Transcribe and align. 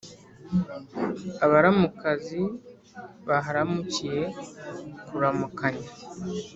Abaramukazi 1.45 2.41
baharamukiye 3.27 4.21
kuramukanya 5.07 5.89